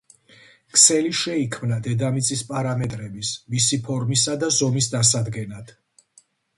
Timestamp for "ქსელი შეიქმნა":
0.77-1.77